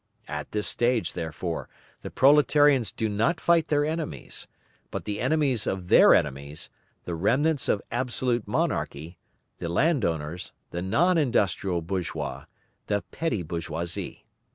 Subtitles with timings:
[0.27, 1.69] At this stage, therefore,
[2.01, 4.47] the proletarians do not fight their enemies,
[4.89, 6.71] but the enemies of their enemies,
[7.05, 9.19] the remnants of absolute monarchy,
[9.59, 12.45] the landowners, the non industrial bourgeois,
[12.87, 14.25] the petty bourgeoisie.